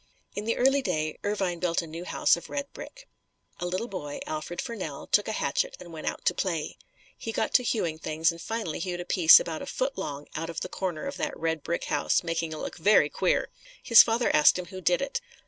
In 0.35 0.45
the 0.45 0.57
early 0.57 0.81
day, 0.81 1.19
Irvine 1.23 1.59
built 1.59 1.83
a 1.83 1.85
new 1.85 2.05
house 2.05 2.35
of 2.35 2.49
red 2.49 2.73
brick. 2.73 3.07
A 3.59 3.67
little 3.67 3.87
boy, 3.87 4.19
Alfred 4.25 4.59
Furnell, 4.59 5.05
took 5.05 5.27
a 5.27 5.31
hatchet 5.33 5.77
and 5.79 5.93
went 5.93 6.07
out 6.07 6.25
to 6.25 6.33
play. 6.33 6.79
He 7.15 7.31
got 7.31 7.53
to 7.53 7.63
hewing 7.63 7.99
things 7.99 8.31
and 8.31 8.41
finally 8.41 8.79
hewed 8.79 8.99
a 8.99 9.05
piece 9.05 9.39
about 9.39 9.61
a 9.61 9.67
foot 9.67 9.99
long 9.99 10.25
out 10.33 10.49
of 10.49 10.61
the 10.61 10.69
corner 10.69 11.05
of 11.05 11.17
that 11.17 11.39
red 11.39 11.61
brick 11.61 11.83
house 11.83 12.23
making 12.23 12.51
it 12.51 12.57
look 12.57 12.77
very 12.79 13.09
queer. 13.11 13.49
His 13.83 14.01
father 14.01 14.35
asked 14.35 14.57
him 14.57 14.65
who 14.65 14.81
did 14.81 15.03
it. 15.03 15.21